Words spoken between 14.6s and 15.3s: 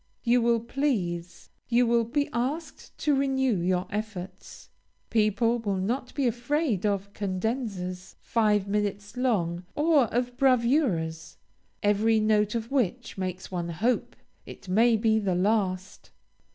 may be